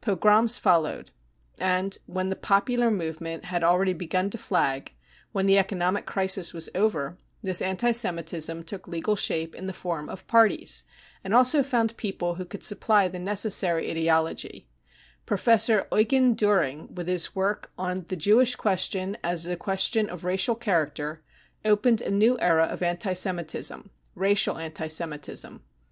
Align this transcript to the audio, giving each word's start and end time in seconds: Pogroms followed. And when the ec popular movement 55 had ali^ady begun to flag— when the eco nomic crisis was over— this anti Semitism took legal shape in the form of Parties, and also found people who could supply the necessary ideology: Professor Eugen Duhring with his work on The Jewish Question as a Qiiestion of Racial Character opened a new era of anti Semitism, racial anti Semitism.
Pogroms 0.00 0.58
followed. 0.58 1.12
And 1.60 1.96
when 2.06 2.28
the 2.28 2.34
ec 2.36 2.42
popular 2.42 2.90
movement 2.90 3.42
55 3.44 3.44
had 3.50 3.62
ali^ady 3.62 3.96
begun 3.96 4.30
to 4.30 4.36
flag— 4.36 4.92
when 5.30 5.46
the 5.46 5.58
eco 5.60 5.76
nomic 5.76 6.06
crisis 6.06 6.52
was 6.52 6.68
over— 6.74 7.16
this 7.40 7.62
anti 7.62 7.92
Semitism 7.92 8.64
took 8.64 8.88
legal 8.88 9.14
shape 9.14 9.54
in 9.54 9.68
the 9.68 9.72
form 9.72 10.08
of 10.08 10.26
Parties, 10.26 10.82
and 11.22 11.32
also 11.32 11.62
found 11.62 11.96
people 11.96 12.34
who 12.34 12.44
could 12.44 12.64
supply 12.64 13.06
the 13.06 13.20
necessary 13.20 13.88
ideology: 13.88 14.66
Professor 15.24 15.86
Eugen 15.92 16.34
Duhring 16.34 16.90
with 16.92 17.06
his 17.06 17.36
work 17.36 17.70
on 17.78 18.06
The 18.08 18.16
Jewish 18.16 18.56
Question 18.56 19.16
as 19.22 19.46
a 19.46 19.56
Qiiestion 19.56 20.08
of 20.08 20.24
Racial 20.24 20.56
Character 20.56 21.22
opened 21.64 22.02
a 22.02 22.10
new 22.10 22.36
era 22.40 22.64
of 22.64 22.82
anti 22.82 23.12
Semitism, 23.12 23.88
racial 24.16 24.58
anti 24.58 24.88
Semitism. 24.88 25.62